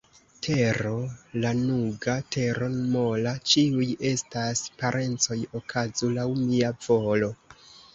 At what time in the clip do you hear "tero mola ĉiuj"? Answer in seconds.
2.37-3.89